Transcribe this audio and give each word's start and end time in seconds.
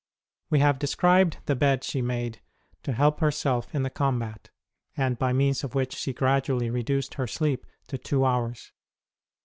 We 0.49 0.57
have 0.61 0.79
described 0.79 1.37
the 1.45 1.55
bed 1.55 1.83
she 1.83 2.01
made 2.01 2.41
to 2.81 2.93
help 2.93 3.19
herself 3.19 3.75
in 3.75 3.83
the 3.83 3.91
combat, 3.91 4.49
and 4.97 5.19
by 5.19 5.31
means 5.31 5.63
of 5.63 5.75
which 5.75 5.93
she 5.93 6.11
gradually 6.11 6.71
reduced 6.71 7.13
her 7.13 7.27
sleep 7.27 7.67
to 7.85 7.99
two 7.99 8.25
hours. 8.25 8.71